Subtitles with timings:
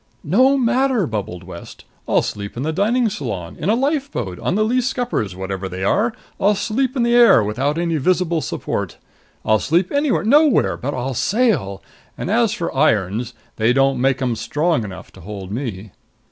[0.23, 1.85] "No matter!" bubbled West.
[2.07, 5.83] "I'll sleep in the dining saloon, in a lifeboat, on the lee scuppers whatever they
[5.83, 6.11] are.
[6.39, 8.97] I'll sleep in the air, without any visible support!
[9.45, 11.83] I'll sleep anywhere nowhere but I'll sail!
[12.17, 15.91] And as for irons they don't make 'em strong enough to hold me."